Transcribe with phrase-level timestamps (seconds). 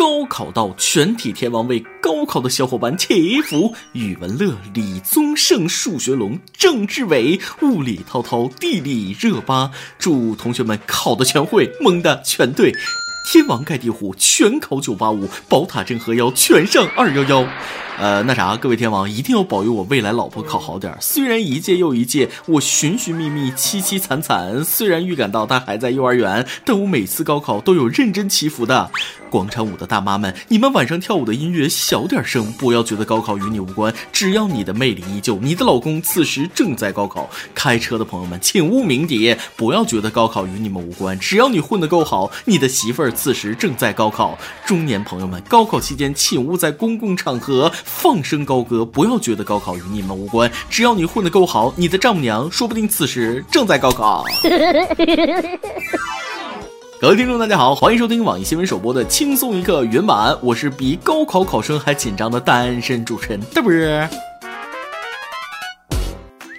[0.00, 3.74] 高考到，全体天王为高考的小伙伴祈福。
[3.92, 9.70] 语文乐，李宗盛；数学龙，郑志伟；物理涛涛，地理热巴。
[9.98, 12.72] 祝同学们考的全会，蒙的全对。
[13.24, 17.46] 天王盖地虎，全考九八五；宝塔镇河妖，全上二幺幺。
[17.98, 20.96] 呃，那啥，各位天王一定要保佑我未来老婆考好点。
[21.00, 24.64] 虽然一届又一届，我寻寻觅觅，凄凄惨惨。
[24.64, 28.90] 虽然预感到她还在幼儿园，但我每次高考都有认真祈福的。
[29.28, 33.94] 广场舞的大妈们，你们晚上跳舞的音乐小点声，不要觉得高考与你无关。
[34.10, 37.28] 只要你的魅力依旧，你的老公此时正在高考。
[37.54, 41.16] 开车的朋友们，请勿鸣笛，不要觉得高考与你们无关。
[41.18, 44.38] 只要你混得够好，你的媳妇儿此时正在高考。
[44.64, 50.50] 中年朋友们，高考期间请勿在公共场合放声高歌，不要觉得高考与你们无关。
[50.68, 54.24] 只要你混得够好，你的丈母娘说不定此时正在高考。
[57.00, 64.29] 各位听众，大家好，欢迎收听网易新闻首播的轻松一刻原版，我是比高考考生还紧张的单身主持人嘚啵。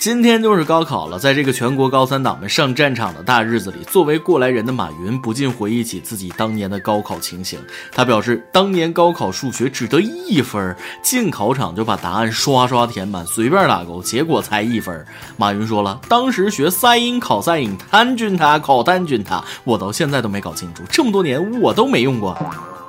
[0.02, 7.60] 今天就是高考了，在这个全国高三党们上战场的大日子里，作为过来人的马云不禁回忆起自己当年的高考情形。
[7.92, 15.06] 他表示，当年高考数学只得一分，进考场就把答案刷刷填满，随便打勾，结果才一分。
[15.38, 22.36] 马云说了，当时学赛因考赛因，摊均它考单均它，我到现在都没搞清楚，这么多年我都没用过。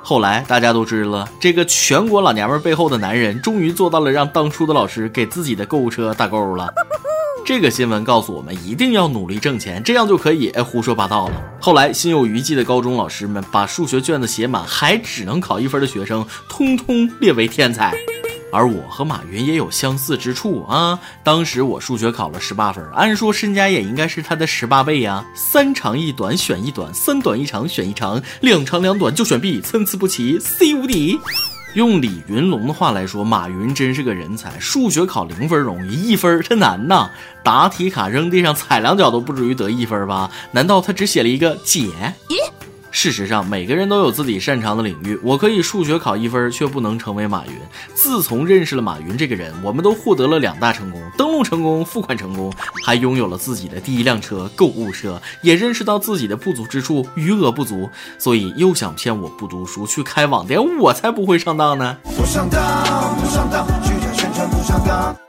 [0.01, 6.73] 后来大家都知道了，这个全国老娘们背后的男人，终于做到了让当初的老师给自己的购物车打勾了。
[7.45, 11.33] 这个新闻告诉我们，一定要努力挣钱，这样就可以哎胡说八道了。
[11.59, 17.93] 后来心有余悸的高中老师们，把数学卷子写满还只能考一分的学生，通通列为天才。
[18.53, 20.97] 而我和马云也有相似之处啊！
[21.23, 25.25] 当时我数学考了十八分，按说身家也应该是他的十八倍呀。
[25.35, 31.19] 三长一短选一短，三短一长选一长，两长两短就选 B，参差不齐，C 无敌。
[31.73, 34.59] 用李云龙的话来说，马云真是个人才。
[34.59, 37.09] 数学考零分容易，一分真难呐。
[37.41, 40.29] 答题卡扔地上踩两脚都不至于得一分吧？
[40.51, 41.87] 难道他只写了一个解？
[43.03, 45.19] 事实上，每个人都有自己擅长的领域。
[45.21, 47.51] 我可以数学考一分，却不能成为马云。
[47.93, 52.49] 自从认识了马云这个人，我们都获得了两大成功：登录成功、付款成功，
[52.85, 55.21] 还拥有了自己的第一辆车——购物车。
[55.41, 61.97] 也认识到自己的不足之处，余额不足，所以又想骗我不读书去开网店，我才不会上当呢！
[62.15, 63.67] 不上当，不上当。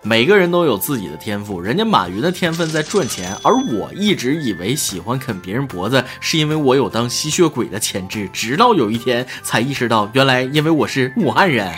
[0.03, 11.73] 每个人都有自己的天赋，人家马云的天分在赚钱，而我一直以为喜欢啃别人脖子是因为我有当吸血鬼的潜质，直到有一天才意识到，原来因为我是武汉人，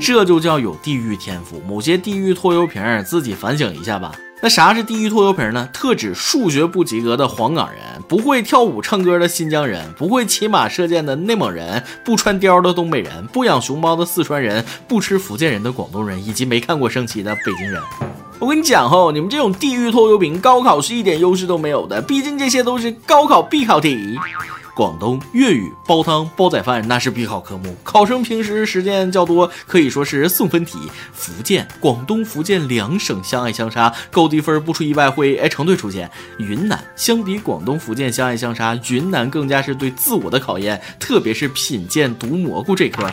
[0.00, 1.60] 这就叫有地域天赋。
[1.66, 4.12] 某些地域拖油瓶，自己反省一下吧。
[4.44, 5.66] 那啥是地狱拖油瓶呢？
[5.72, 17.80] 特指数学不及格的黄冈人，不会跳舞唱歌的新疆人，不会骑马射箭的内蒙人，不穿貂的东北人，不养熊猫的四川人，不吃福建人的广东人，以及没看过升旗的北京人。
[18.38, 24.18] 我跟你讲吼，你们这种地狱拖油瓶，高考是一点优势都没有的，毕竟这些都是高考必考题。
[24.74, 30.78] 广东粤语煲汤煲仔饭那是必考科目，考生平时实践较多，可以说是送分题。
[31.12, 36.10] 福建、广东、福建两省相爱相杀，高低分不出意外会哎成对出现。
[36.38, 43.08] 云南相比广东、福建相爱相杀，云南更加是对自我的考验，特别是品鉴毒蘑菇这科。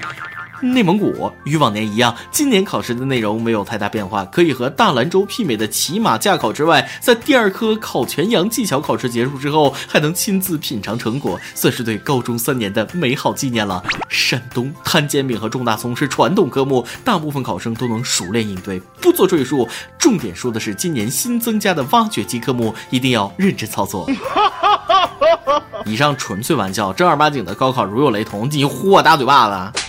[0.61, 13.83] 内蒙古与往年一样，今年考试的内容没有太大变化，可以和大兰州媲美的骑马驾考之外，在第二科考全羊技巧考试结束之后，还能亲自品尝成果，算是对高中三年的美好纪念了。
[14.07, 19.67] 山东摊煎饼和种大葱是传统科目，大部分考生都能熟练应对，不做赘述。
[19.97, 24.07] 重点说的是今年新增加的挖掘机科目，一定要认真操作。
[25.85, 29.80] 以上纯粹玩笑，正儿八经的高考如有雷同，你呼我大嘴巴子。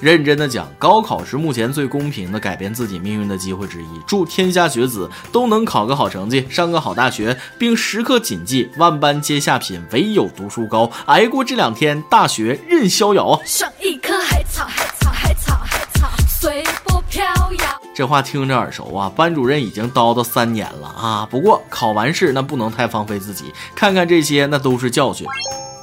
[0.00, 3.86] 认真的讲，高考是目前最公平的改变自己命运的机会之一。
[4.06, 10.90] 祝天下学子都能考个好成绩，上个好大学，并时刻谨记“万般皆下品，唯有读书高”。
[11.06, 13.40] 挨过这两天，大学任逍遥。
[13.44, 17.80] 上一棵海草，海草，海草，海草，随波飘摇。
[17.94, 19.10] 这话听着耳熟啊！
[19.16, 21.26] 班主任已经叨叨三年了啊！
[21.30, 25.26] 不过考完试那不能太放飞自己，看看这些那都是教训。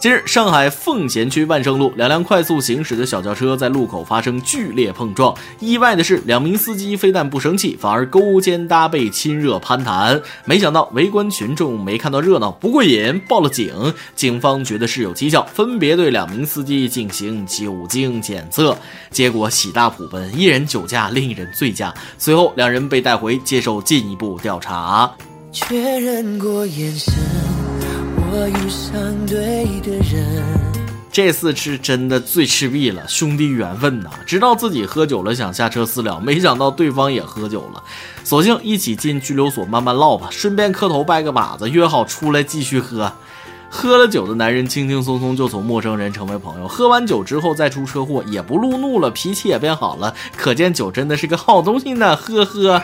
[0.03, 5.33] 近日，上海奉贤区万盛路两辆快速行驶的小轿车在路口发生剧烈碰撞。
[5.61, 10.21] 意外的是，两名司机非但不生气，反而勾肩搭背、亲热攀谈。
[10.43, 13.73] 没想到围观群众没看到热闹不过瘾，报了警。
[14.13, 18.77] 警方觉得事有蹊跷，分别对两名司机进行酒精检测，
[19.09, 21.93] 结果喜大普奔，一人酒驾，另一人醉驾。
[22.17, 25.09] 随后，两人被带回接受进一步调查。
[25.53, 27.52] 确认过眼神。
[28.35, 28.91] 我遇上
[29.27, 30.25] 对的人。
[31.11, 34.09] 这次是真的最赤壁了，兄弟缘分呐！
[34.25, 37.83] 知道自己喝酒了，想下车私了，没想到对方也喝酒了，
[38.23, 43.13] 索性一起进拘留所慢慢唠吧，顺便磕头拜个把子，约好出来继续喝。
[43.69, 52.81] 喝了酒的男人轻轻松松就从陌生人成为朋友，喝完酒之后再出车祸也不路怒了，脾气也变好了，可见酒真的是个好东西呢，呵呵。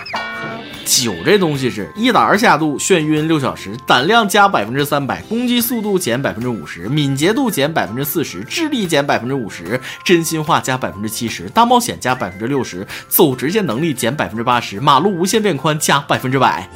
[0.89, 16.67] 酒这东西是一打二下肚，眩晕六小时，胆量加百分之三百，攻击速度减百分之五十，敏捷度减百分之四十，智力减百分之五十，真心话加百分之七十，大冒险加百分之六十，走直线能力减百分之八十，马路无限变宽加百分之百。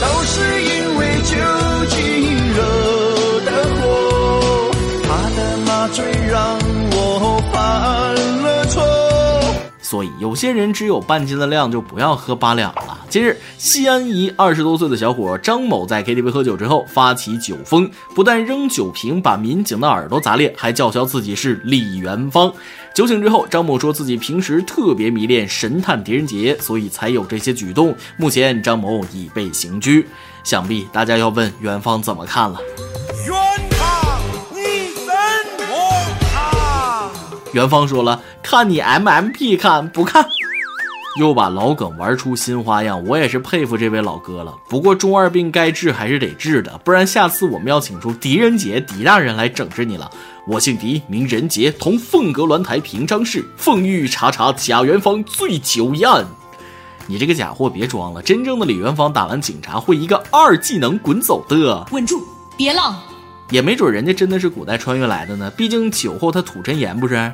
[0.00, 1.36] 都是因为酒
[1.90, 1.98] 精
[2.54, 4.70] 惹的祸，
[5.02, 6.58] 他的麻醉让
[9.88, 12.98] 所以有些人只有半斤的量就不要喝八两了。
[13.08, 22.52] 近日，西安一二十多岁的小伙张某在 KTV 喝酒之后发起酒疯，不但扔酒瓶把民警的耳朵砸裂，还叫嚣自己是李元芳。
[22.92, 27.94] 酒醒之后，张某说自己平时特别迷恋神探狄仁杰，所以才有这些举动。
[28.16, 30.04] 目前，张某已被刑拘。
[30.42, 32.58] 想必大家要问元芳怎么看了。
[37.56, 40.28] 元芳说了：“看你 M M P 看不看？”
[41.18, 44.52] 又把老梗玩出新花样，我也是佩服这位老哥了。
[44.68, 50.10] 不过中二病该治还是得治的，不然下次我们要请出狄仁杰狄大人来整治你了。
[50.46, 56.26] 我姓狄，名仁杰，同凤阁鸾台平章事，奉谕查查贾元芳醉酒一案。
[57.06, 61.86] 你这个假货别装了，真正的李元芳打完警察会一个二技能滚走的。
[61.92, 62.22] 稳住，
[62.58, 62.94] 别浪。
[63.50, 67.32] 也没准人家真的是古代穿越来的呢，毕竟酒后他吐真言不是？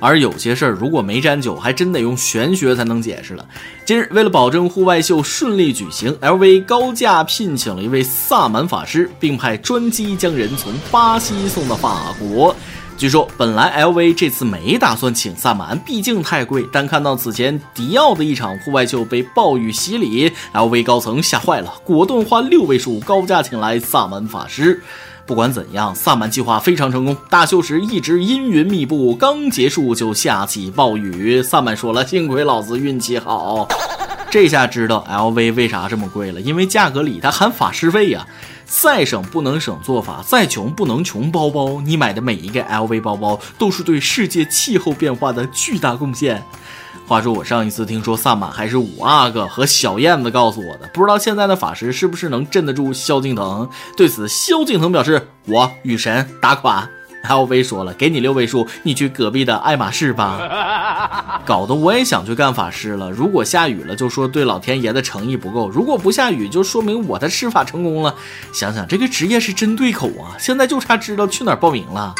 [0.00, 3.46] 而有些事儿如果没沾酒，还真得用玄学才能解释了。
[3.84, 12.54] 近日，为了保证户外秀顺利举行，LV 高价聘请了一位萨满法师，并派专机将人从巴西送到法国。
[12.98, 16.66] 据说本来 LV 这次没打算请萨满，毕竟太贵。
[16.72, 24.82] 但看到此前迪奥的一场户外秀被暴雨洗礼，LV 高层吓坏了，果断花六位数高价请来萨满法师。
[25.26, 27.16] 不管怎样，萨满计划非常成功。
[27.30, 31.42] 大秀时一直阴云密布，刚结束就下起暴雨。
[31.42, 33.68] 萨满说了：“幸亏老子运气好。
[34.30, 38.26] ”这下知道 LV 为啥这么贵了，因为价格里它含法师费呀。
[38.64, 41.82] 再省不能省做法，再穷不能穷包包。
[41.82, 46.42] 你买的每一个 LV 包包，都是对世界气候变化的巨大贡献。
[47.06, 53.68] 话说我上一次听说萨满还是五阿哥和小燕子告诉我的，不知道现在的法师是不是能镇得住萧敬腾？
[53.96, 56.88] 对此，萧敬腾表示：“我雨神打款。”
[57.28, 60.40] LV 说了：“给你六位数，你去隔壁的爱马仕吧。
[61.46, 63.12] ”搞得我也想去干法师了。
[63.12, 68.12] 如果下雨了，就说对老天爷的诚意不够；如果不下雨，就说明我的施法成功了。
[68.52, 70.34] 想想这个职业是真对口啊！
[70.36, 72.12] 现在就差知道去哪儿报名了。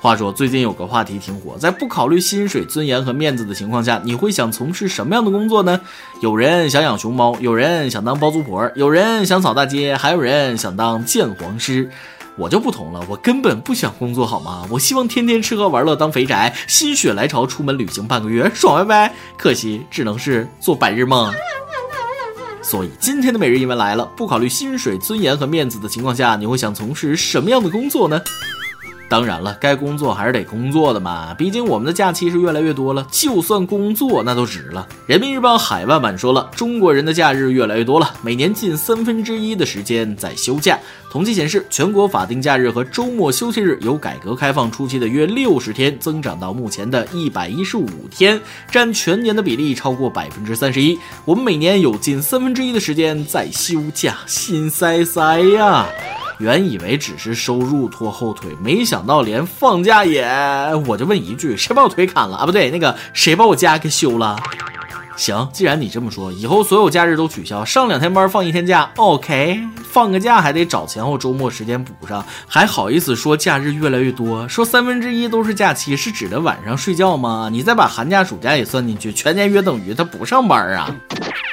[0.00, 5.78] 话说最近有个话题挺火，在不考虑薪水、尊严和面子的情况下，你会想从事什么样的工作呢？
[6.22, 11.90] 有人想养熊猫，有人想当包租婆，有人想扫大街，还有人想当鉴黄师。
[12.38, 14.66] 我就不同了，我根本不想工作，好吗？
[14.70, 19.12] 我希望天天吃喝玩乐当肥宅，心血来潮出门旅行半个月，爽歪歪。
[19.36, 21.30] 可惜只能是做白日梦。
[22.62, 28.18] 所以今天的每日一问来了，不考虑薪水、尊严和面子的情况下，你会想从事什么样的工作呢？
[29.10, 34.86] 当然了，该工作还是得工作的嘛，毕竟我们的假期是越来越多了，就算工作那都值了。
[35.04, 40.78] 人民日报海外版说了，中国人的假日越来越多了，每年近三分之一的时间在休假。
[41.10, 50.96] 统计显示，全国法定假日和周末休息日由改革开放初期的约六十天，增长到目前的一百一十五天，占全年的比例超过百分之三十一。
[51.24, 55.88] 我们每年有近三分之一的时间在休假，心塞塞呀。
[56.40, 60.26] 原以为只是收入拖后腿，没想到连放假也……
[60.86, 62.46] 我就问一句，谁把我腿砍了啊？
[62.46, 64.40] 不对，那个谁把我家给修了？
[65.16, 68.90] 行，既然你这么说，以后所有假日都取消，上两天班，放一天假。
[68.96, 74.48] OK，放个假还得找前后周末时间补上，还好意思说假日越来越多？
[74.48, 77.50] 说三分之一都是假期，是指的晚上睡觉吗？
[77.52, 80.88] 你再把寒假暑假也算进去，全年约等于他不上班啊？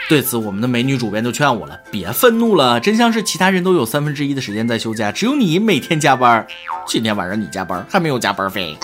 [0.09, 6.47] 对此，我们的美女主编就劝我了：别愤怒了，真相是其他人都有三分之一的时间在休假，只有你每天加班。
[6.87, 8.77] 今天晚上你加班还没有加班费？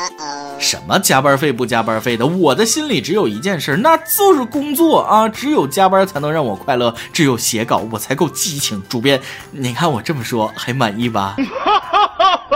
[0.59, 2.25] 什么加班费不加班费的？
[2.25, 5.29] 我的心里只有一件事，那就是工作啊！
[5.29, 8.83] 只有加班才能让我快乐，只有写稿我才够激情。
[8.89, 11.37] 主编，你看我这么说还满意吧？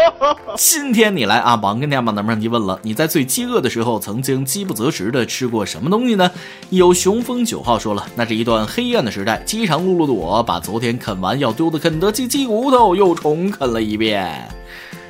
[0.57, 6.31] 今天你来啊，王跟大家把问题问了：你在最饥饿的时候，曾经饥不择食的吃过什么东西呢？
[6.69, 14.47] 有雄风九号说了，那是一段黑暗的时代，饥肠辘辘的我把昨天啃完要丢的肯德基鸡骨头又重啃了一遍。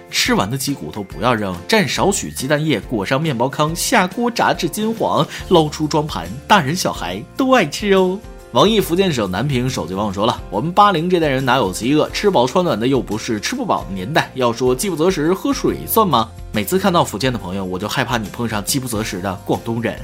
[0.09, 8.17] 吃完的鸡骨头不要扔，蘸少许鸡蛋液，裹上面包糠，下锅炸至金黄，捞出装盘，大人小孩都爱吃哦。
[8.57, 12.09] 网易福建省南平手机网友说了：“我们八零这代人哪有饥饿？
[12.09, 14.31] 吃饱穿暖的又不是吃不饱的年代。
[14.33, 16.27] 要说饥不择食，喝水算吗？
[16.51, 19.95] 每次看到福建的朋友，我就害怕你碰上饥不择食的广东人。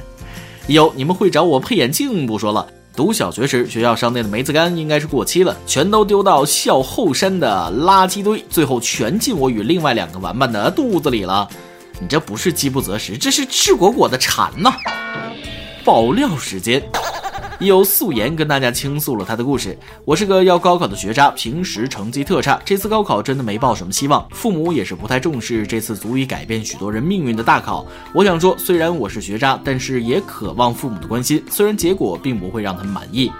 [0.68, 2.64] 有你们会找我配眼镜不说了。
[2.94, 11.48] 读小学时，学校商店的梅子干应该是过期了，全都丢到校后山的垃圾堆，最后全进我与另外两个玩伴的肚子里了。
[11.98, 14.72] 你这不是饥不择食，这是赤果果的馋呐！
[15.84, 16.80] 爆料时间。”
[17.60, 19.78] 有素颜跟大家倾诉了他的故事。
[20.04, 24.26] 我是个要高考的学渣，平时成绩特差，这次高考真的没抱什么希望。
[24.30, 27.86] 父母也是不太重视这次足以改变许多人命运的大考。
[28.12, 31.42] 我想说，虽然我是学渣，但是也渴望父母的关心。
[31.48, 33.30] 虽然结果并不会让他们满意，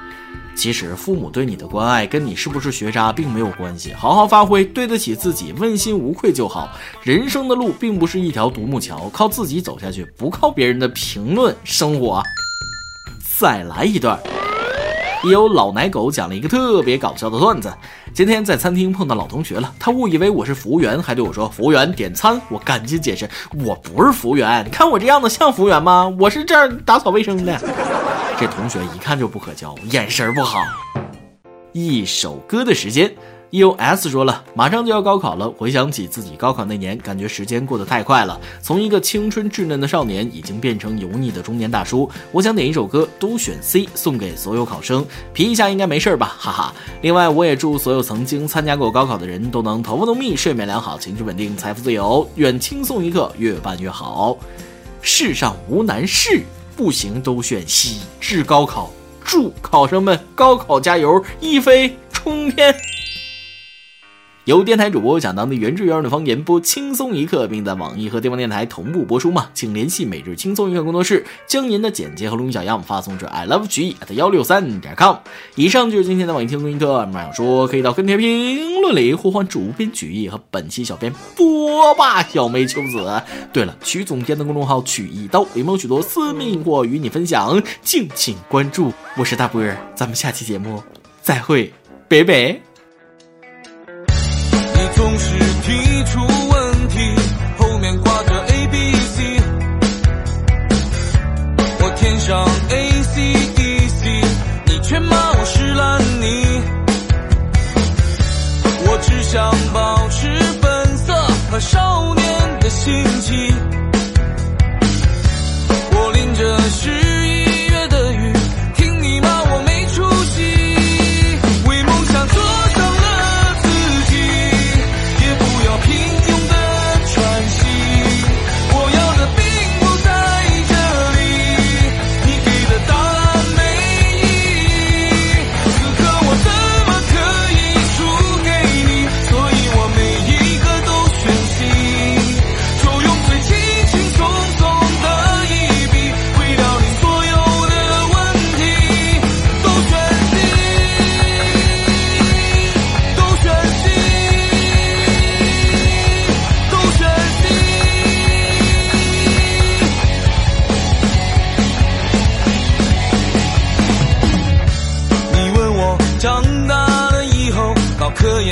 [0.54, 3.92] 其实父母对你的关爱跟你是不是学渣并没有关系。
[3.92, 6.68] 好好发挥，对得起自己，问心无愧就好。
[7.02, 12.23] 人生的路并不是一条独木桥，靠自己走下去，不靠别人的评论生活。
[13.37, 14.17] 再来一段，
[15.25, 17.73] 也有老奶狗讲了一个特别搞笑的段子。
[18.12, 23.29] 今天在餐厅碰到老同学了，他误以为我是服务员，还对我说：“服务员点餐。”我赶紧解释
[23.64, 26.07] ：“我不是服务员，你看我这样子像服务员吗？
[26.17, 27.61] 我是这儿打扫卫生的。”
[28.38, 30.61] 这同学一看就不可交，眼神不好。
[31.73, 33.12] 一首歌的时间。
[33.55, 42.11] EOS 说了，马上就要高考了，回想起自己高考那年，感觉时间过得太快了，从一个青春稚嫩的少年，已经变成油腻的中年大叔。
[42.33, 46.75] 我想点一首歌，都选 C，送给所有考生，皮一下应该没事吧，哈哈。
[47.03, 54.37] 另外，我也祝所有曾经参加过高考的人都能头发浓密，睡眠良好，情绪稳定，财富自由，愿轻松一刻越办越好。
[55.01, 56.43] 世上无难事，
[56.77, 58.91] 不行都选 C，至高考，
[59.25, 62.75] 祝考生们高考加油，一飞冲天。
[64.45, 69.49] 由电台主播讲当地原汁原味的方言播轻松一刻，并在网易和地方电台同步播出吗？
[69.55, 75.17] 请联系每日轻松一刻工作室，将您的简介和录音小样发送至 i love 曲艺 at 幺六三点 com。
[75.55, 83.23] 以上就是今天的网易轻松一刻，想说可以到跟帖评论里呼唤主编曲艺和本期小编波霸小梅秋子。
[83.51, 88.93] 对了，曲总监的公众号曲一刀里面有许多私密或与你分享，敬请关注。
[89.17, 90.83] 我是大波儿，咱们下期节目
[91.23, 91.73] 再会，
[92.09, 92.74] 拜拜。
[95.64, 96.34] 提出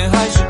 [0.03, 0.42] 科研还是？